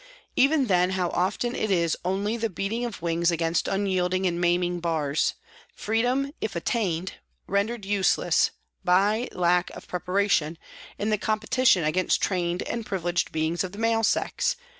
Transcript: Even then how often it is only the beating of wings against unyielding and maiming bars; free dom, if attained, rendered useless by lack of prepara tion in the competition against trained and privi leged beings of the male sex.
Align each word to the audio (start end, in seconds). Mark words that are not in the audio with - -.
Even 0.35 0.65
then 0.65 0.89
how 0.97 1.09
often 1.11 1.53
it 1.53 1.69
is 1.69 1.95
only 2.03 2.35
the 2.35 2.49
beating 2.49 2.85
of 2.85 3.03
wings 3.03 3.29
against 3.29 3.67
unyielding 3.67 4.25
and 4.25 4.41
maiming 4.41 4.79
bars; 4.79 5.35
free 5.75 6.01
dom, 6.01 6.31
if 6.41 6.55
attained, 6.55 7.17
rendered 7.45 7.85
useless 7.85 8.49
by 8.83 9.29
lack 9.31 9.69
of 9.75 9.87
prepara 9.87 10.27
tion 10.27 10.57
in 10.97 11.11
the 11.11 11.19
competition 11.19 11.83
against 11.83 12.19
trained 12.19 12.63
and 12.63 12.83
privi 12.83 13.13
leged 13.13 13.31
beings 13.31 13.63
of 13.63 13.73
the 13.73 13.77
male 13.77 14.03
sex. 14.03 14.55